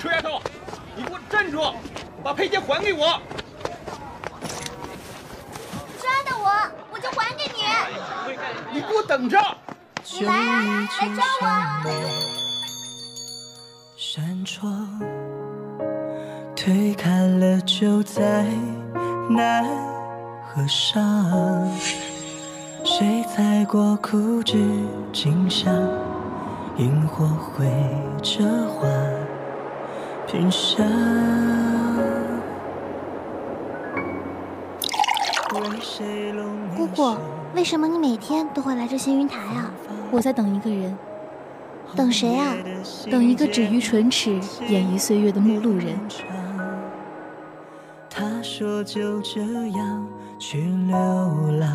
[0.00, 0.40] 臭丫头，
[0.96, 1.60] 你给我站住！
[2.24, 3.20] 把佩剑还给我！
[6.00, 6.48] 抓到我，
[6.90, 7.60] 我就还给你。
[8.72, 9.38] 你给我等着！
[10.14, 11.44] 你来啊，来抓我！
[13.94, 14.98] 扇窗
[16.56, 18.46] 推开了，就在
[19.28, 19.62] 那
[20.42, 21.70] 河上，
[22.84, 24.56] 谁踩过枯枝
[25.12, 25.70] 静香？
[26.78, 27.66] 萤火绘
[28.22, 28.88] 着画，
[30.30, 30.86] 屏上。
[36.76, 37.16] 姑姑，
[37.56, 39.72] 为什么你每天都会来这仙云台啊？
[40.12, 40.96] 我在等一个人，
[41.96, 42.54] 等谁啊？
[43.10, 44.38] 等一个止于唇齿、
[44.68, 45.98] 掩于岁月的陌路人。
[48.08, 50.06] 他说就这样
[50.38, 50.96] 去流
[51.58, 51.69] 浪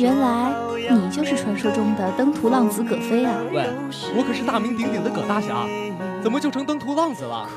[0.00, 0.54] 原来
[0.90, 3.34] 你就是传说中的登徒浪子葛飞啊！
[3.52, 3.66] 喂，
[4.16, 5.66] 我可是大名鼎鼎的葛大侠，
[6.22, 7.48] 怎么就成登徒浪子了？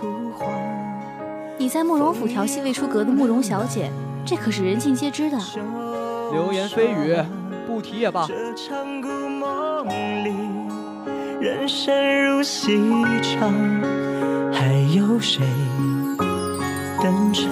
[1.57, 3.91] 你在慕容府调戏未出阁的慕容小姐，
[4.25, 5.37] 这可是人尽皆知的。
[6.31, 7.15] 流言蜚语，
[7.67, 8.25] 不提也罢。
[8.27, 9.85] 这场故梦
[10.25, 10.33] 里，
[11.39, 11.93] 人生
[12.25, 12.79] 如戏
[13.21, 13.53] 场，
[14.51, 15.43] 还有谁
[17.01, 17.51] 登场？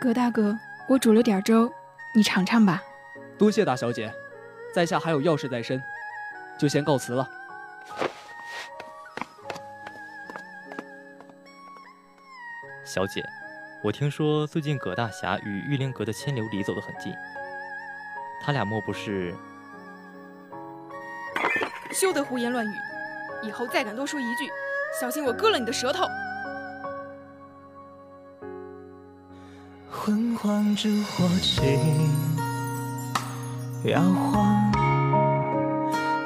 [0.00, 0.56] 葛大哥，
[0.88, 1.72] 我煮了点粥，
[2.14, 2.80] 你尝尝吧。
[3.36, 4.14] 多谢大小姐，
[4.72, 5.82] 在下还有要事在身，
[6.56, 7.28] 就先告辞了。
[12.84, 13.24] 小姐，
[13.82, 17.12] 我听说最近葛大侠与玉灵阁的千琉离走得很近，
[18.40, 19.34] 他俩莫不是？
[21.94, 22.74] 休得胡言乱语，
[23.42, 24.50] 以后再敢多说一句，
[25.00, 26.04] 小心我割了你的舌头！
[29.88, 31.78] 昏黄烛火轻
[33.84, 34.72] 摇晃，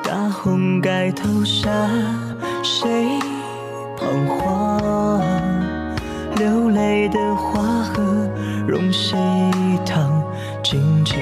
[0.02, 1.70] 大红盖头下
[2.64, 3.18] 谁
[3.96, 5.22] 彷徨？
[6.36, 8.02] 流泪的花和
[8.66, 9.18] 容谁
[9.84, 10.24] 烫，
[10.62, 11.14] 静静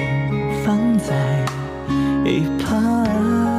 [0.63, 1.13] 放在
[2.23, 3.56] 一旁。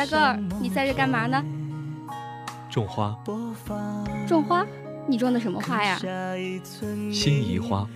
[0.00, 1.44] 大个儿，你在这干嘛呢？
[2.70, 3.14] 种花，
[4.26, 4.64] 种花？
[5.06, 5.98] 你种的什么花呀？
[7.12, 7.86] 心仪花。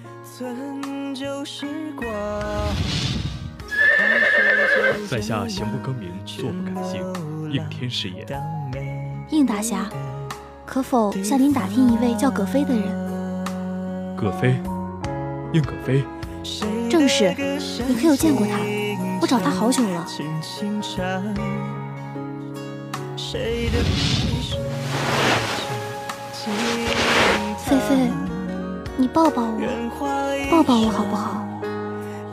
[5.08, 7.02] 在下行不更名，坐不改姓，
[7.50, 8.26] 应天是也。
[9.30, 9.88] 应大侠，
[10.66, 13.46] 可否向您打听一位叫葛飞的人？
[14.14, 14.60] 葛飞，
[15.54, 16.04] 应葛飞。
[16.90, 17.34] 正是，
[17.88, 18.58] 你可有见过他？
[19.22, 20.06] 我找他好久了。
[23.34, 23.68] 菲
[27.88, 28.08] 菲，
[28.96, 31.44] 你抱抱我，抱抱我好不好？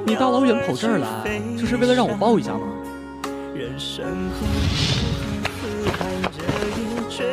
[0.06, 1.08] 你大老远跑这儿来，
[1.58, 2.60] 就是为了让我抱一下吗？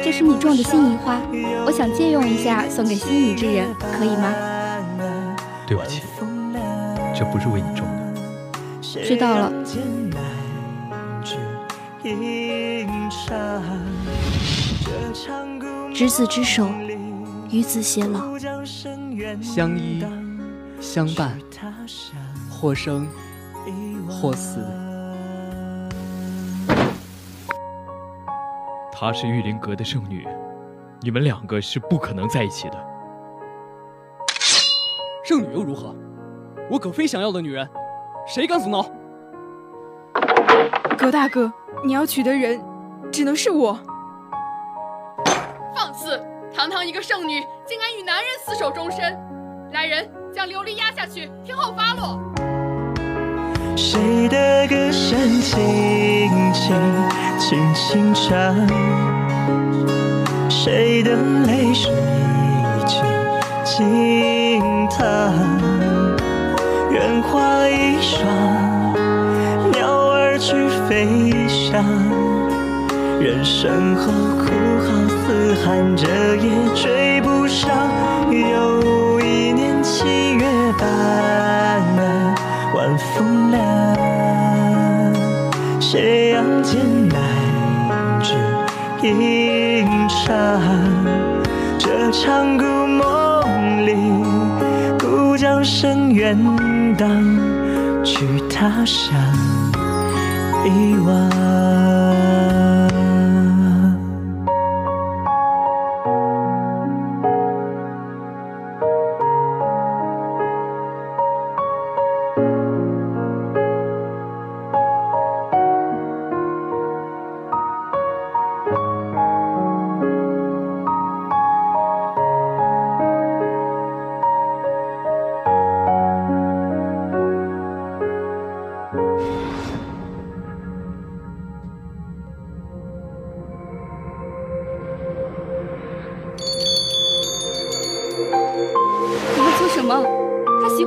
[0.02, 1.20] 这是你种的心仪花，
[1.66, 3.68] 我想借用一下，送给心仪之人，
[3.98, 4.32] 可以吗？
[5.66, 6.00] 对不起，
[7.14, 7.98] 这不是为你种的。
[9.04, 9.52] 知道了。
[15.92, 16.68] 执子之手，
[17.50, 18.38] 与子偕老，
[19.42, 20.04] 相依
[20.80, 21.36] 相伴，
[22.48, 23.08] 或生
[24.08, 24.60] 或死。
[28.92, 30.24] 她是玉林阁的圣女，
[31.00, 32.78] 你们两个是不可能在一起的。
[35.24, 35.92] 圣女又如何？
[36.70, 37.68] 我葛飞想要的女人，
[38.24, 38.88] 谁敢阻挠？
[40.96, 41.52] 葛大哥，
[41.84, 42.60] 你要娶的人，
[43.12, 43.78] 只能是我。
[45.74, 46.20] 放肆！
[46.54, 49.16] 堂堂一个圣女，竟敢与男人厮守终身！
[49.72, 52.18] 来人，将琉璃压下去，听候发落。
[53.76, 56.74] 谁的歌声轻轻
[57.38, 58.56] 轻轻唱？
[60.50, 61.14] 谁的
[61.46, 63.04] 泪水已经
[63.64, 65.32] 浸烫？
[66.90, 68.26] 愿花一双，
[70.38, 70.54] 去
[70.88, 71.06] 飞
[71.48, 71.84] 翔，
[73.20, 74.46] 人生何苦？
[74.86, 74.92] 好
[75.26, 76.06] 似寒彻
[76.36, 77.68] 夜，追不上
[78.30, 79.82] 又一年。
[79.82, 80.44] 七月
[80.78, 80.86] 半，
[82.74, 83.60] 晚风凉，
[85.80, 88.34] 斜阳渐满纸
[89.02, 90.60] 吟唱。
[91.78, 93.94] 这场故梦里，
[95.00, 96.36] 故桨声远
[96.96, 97.08] 荡，
[98.04, 99.12] 去他乡。
[100.68, 101.47] 遗忘。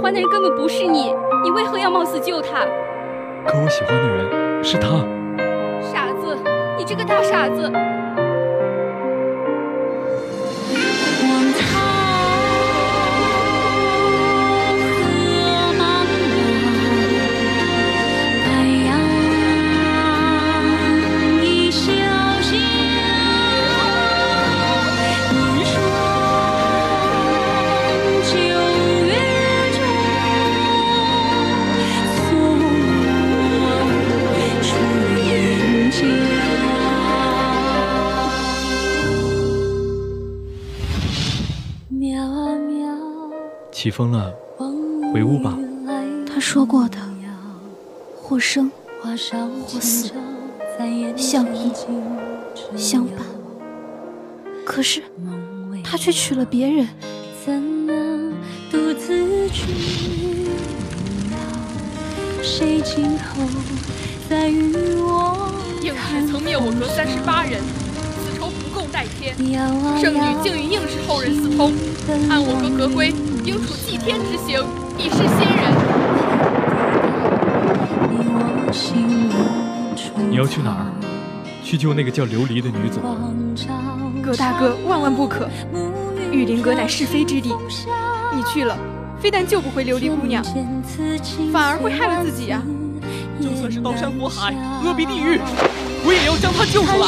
[0.02, 1.14] 欢的人根本不是你，
[1.44, 2.66] 你为何要冒死救他？
[3.46, 4.88] 可我喜欢的人是他。
[5.80, 6.36] 傻子，
[6.76, 7.72] 你这个大傻子！
[43.72, 44.34] 起风了，
[45.14, 45.58] 回屋吧。
[46.28, 46.98] 他说过的，
[48.16, 48.72] 或生
[49.02, 49.16] 或
[49.80, 50.12] 死，
[51.16, 51.72] 相依
[52.76, 53.26] 相伴。
[54.66, 55.02] 可是
[55.84, 56.88] 他却娶了别人。
[57.44, 58.34] 怎能
[58.70, 59.66] 独自去
[61.32, 61.38] 了？
[62.44, 63.44] 谁今后
[64.30, 65.52] 再与我
[65.82, 67.60] 应氏曾灭我阁三十八人，
[68.24, 69.36] 此仇不共戴天。
[70.00, 71.74] 圣女竟与应氏后人私通，
[72.30, 73.12] 按我阁格规，
[73.44, 74.64] 应处祭天之刑，
[74.98, 75.74] 以示先人。
[78.12, 80.86] 你我心无处你要去哪儿？
[81.64, 83.18] 去救那个叫琉璃的女子吗？
[84.22, 85.50] 葛大哥万万不可，
[86.32, 87.56] 玉林阁乃是非之地，
[88.36, 88.78] 你去了，
[89.20, 90.44] 非但救不回琉璃姑娘，
[91.52, 92.62] 反而会害了自己啊、
[93.42, 94.54] 就算是刀山火海、
[94.86, 95.40] 阿鼻地狱，
[96.06, 97.08] 我也要将她救出来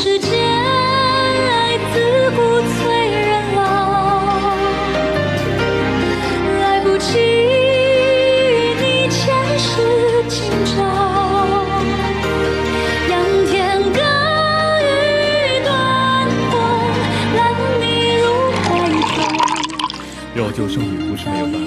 [20.53, 21.59] 要救圣女不是没有办法，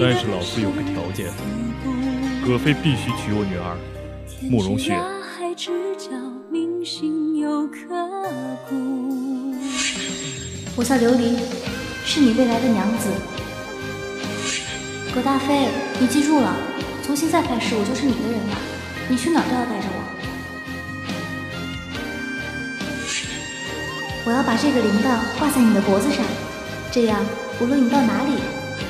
[0.00, 1.30] 但是老夫有个条件，
[2.42, 3.76] 葛妃必须娶我女儿
[4.48, 4.92] 慕容雪。
[4.92, 5.70] 天涯海角，
[6.50, 7.78] 铭心犹刻
[8.70, 9.54] 骨。
[10.76, 11.36] 我叫琉璃，
[12.06, 13.10] 是你未来的娘子。
[15.14, 15.68] 葛大飞，
[16.00, 16.56] 你记住了，
[17.02, 18.56] 从现在开始我就是你的人了，
[19.10, 19.98] 你去哪儿都要带着我。
[24.24, 26.24] 我要把这个铃铛挂在你的脖子上，
[26.90, 27.20] 这样
[27.60, 28.34] 无论你到哪里，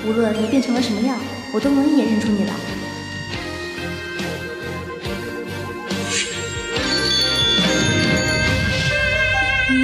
[0.06, 1.16] 无论你变成了什么样，
[1.54, 2.52] 我都能一眼认出你来。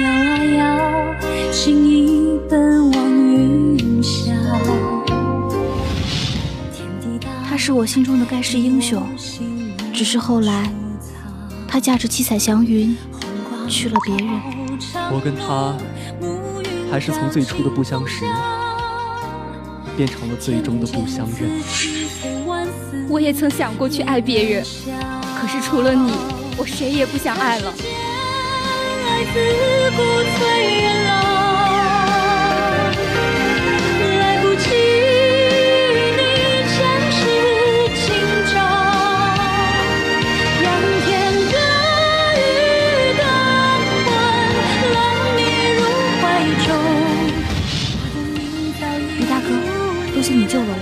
[0.03, 4.25] 摇啊摇，心已奔往云霄。
[6.71, 9.03] 天地大，他是我心中的盖世英雄，
[9.91, 10.71] 只是后来
[11.67, 12.95] 他驾着七彩祥云
[13.67, 14.29] 去了别人。
[15.11, 15.75] 我跟他
[16.91, 18.23] 还是从最初的不相识，
[19.95, 21.49] 变成了最终的不相认。
[23.07, 24.63] 我也曾想过去爱别人，
[25.39, 26.11] 可是除了你，
[26.57, 27.73] 我谁也不想爱了。
[50.25, 50.73] 谢你救了我。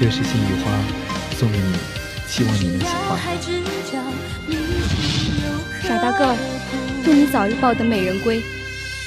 [0.00, 0.72] 这是心语花，
[1.36, 1.74] 送给你，
[2.26, 3.20] 希望你能喜欢。
[5.82, 6.34] 傻大个儿，
[7.04, 8.42] 祝你早日抱得美人归，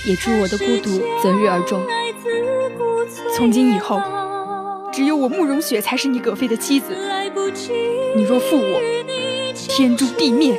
[0.05, 1.81] 也祝我的孤独择日而终。
[3.35, 3.99] 从今以后，
[4.93, 6.95] 只有我慕容雪才是你葛妃的妻子。
[8.15, 8.79] 你若负我，
[9.55, 10.55] 天诛地灭。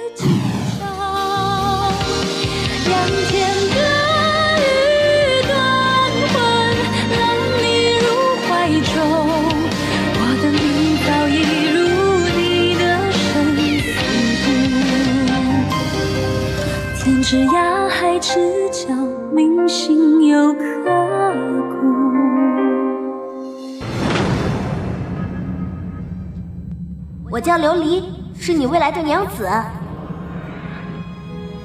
[27.49, 28.03] 叫琉璃，
[28.39, 29.49] 是你未来的娘子。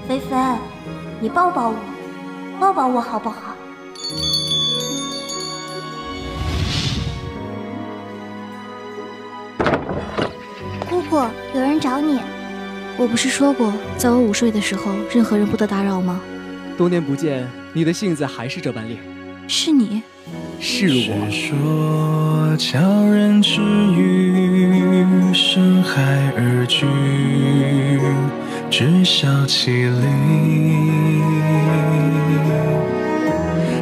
[0.07, 0.33] 菲菲，
[1.19, 1.75] 你抱抱我，
[2.57, 3.53] 抱抱我好不好？
[10.89, 11.17] 姑姑，
[11.53, 12.21] 有人找你。
[12.95, 16.21] 我不是说过，在我午睡的时候，任何人不得打扰吗？
[16.77, 18.97] 多年不见，你的性子还是这般烈。
[19.49, 20.01] 是你，
[20.61, 22.55] 是我。
[29.23, 30.03] 知晓其理。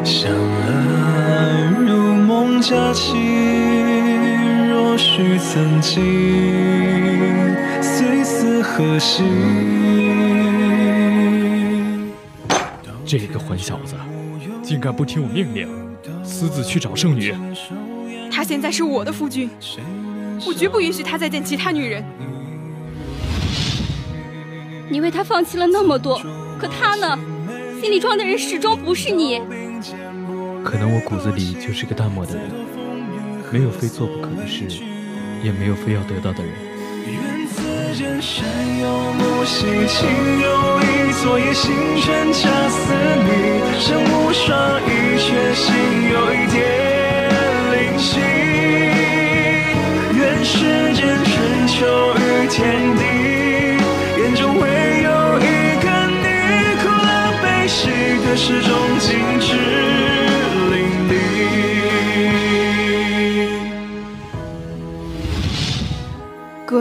[0.04, 3.18] 想来如梦佳期，
[4.70, 6.04] 若许曾经。
[7.82, 9.24] 岁思何夕？
[13.04, 13.96] 这个混小子，
[14.62, 15.68] 竟敢不听我命令，
[16.24, 17.34] 私自去找圣女。
[18.32, 19.50] 他现在是我的夫君，
[20.46, 22.06] 我绝不允许他再见其他女人。
[24.92, 26.22] 你为他放弃了那么多，
[26.60, 27.18] 可他呢？
[27.82, 29.42] 心里装的人始终不是你。
[30.66, 32.52] 可能我骨子里就是个淡漠的人，
[33.50, 34.66] 没有非做不可的事，
[35.42, 36.54] 也没有非要得到的人。
[37.98, 38.46] 人山
[38.82, 40.10] 有木兮情
[40.42, 41.72] 有意，昨夜星
[42.02, 42.94] 辰恰似
[43.24, 44.71] 你，身无双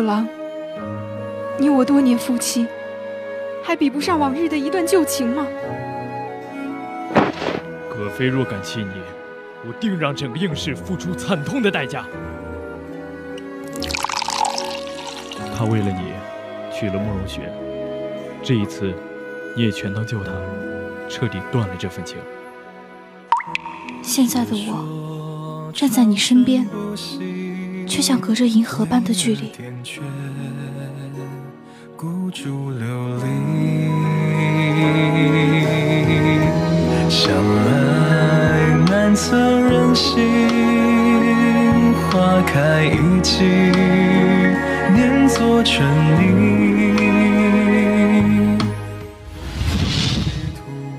[0.02, 0.26] 郎。
[1.58, 2.66] 你我多年夫妻，
[3.62, 5.46] 还比不上往日的一段旧情吗？
[7.88, 9.02] 葛飞若敢欺你，
[9.66, 12.06] 我定让整个应氏付出惨痛的代价。
[15.54, 16.14] 他为了你
[16.72, 17.52] 娶了慕容雪，
[18.42, 18.94] 这一次
[19.54, 20.32] 你也全当救他，
[21.10, 22.16] 彻底断了这份情。
[24.02, 26.66] 现在的我站在你身边，
[27.90, 29.50] 却像隔着银河般的距离。
[31.96, 33.24] 孤注流离，
[37.10, 37.32] 想
[37.66, 40.14] 来难测人心，
[42.08, 43.42] 花开一季，
[44.94, 45.84] 念作春
[46.16, 46.94] 泥。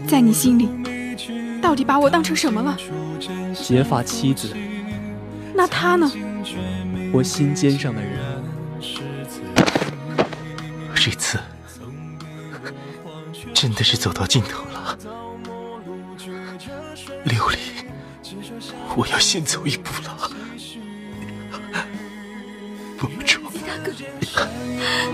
[0.06, 0.70] 在你心里，
[1.62, 2.78] 到底把我当成什么了？
[3.56, 4.50] 结发妻子。
[5.56, 6.12] 那他呢？
[7.13, 8.41] 我心尖上的人。
[10.96, 11.38] 这次
[13.53, 14.98] 真的是走到尽头了，
[17.25, 17.58] 琉璃，
[18.96, 20.30] 我要先走一步了，
[22.98, 23.41] 不住。
[23.51, 25.12] 李大哥，李大哥，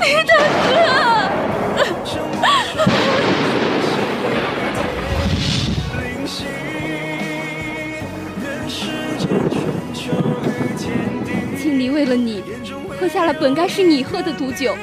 [0.00, 0.12] 李
[2.42, 2.80] 大哥，
[11.70, 12.42] 青离为了你。
[12.98, 14.76] 喝下了本该是你喝的毒酒，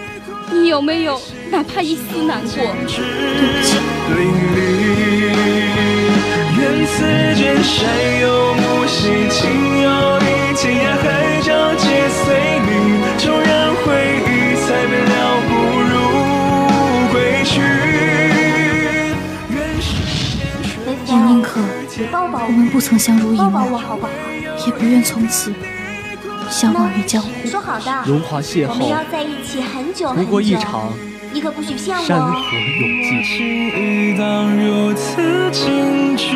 [0.50, 1.20] 你有没有
[1.52, 2.48] 哪怕一丝难过？
[2.56, 3.78] 对不起。
[21.06, 21.62] 也宁可
[22.12, 23.82] 我们不曾相濡以沫，
[24.66, 25.52] 也不愿从此。
[26.50, 27.30] 相忘于江湖。
[27.46, 30.24] 说好的，荣华邂逅，我们要在一起很久很久。
[30.24, 30.92] 不过一场，
[31.34, 32.04] 你可不许骗我。
[32.04, 32.28] 山河
[34.64, 36.28] 永继。